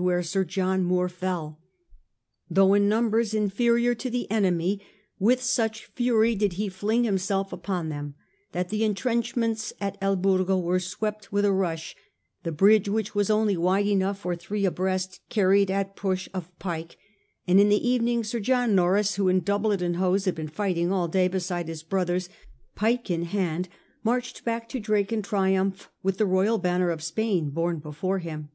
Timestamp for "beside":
21.26-21.66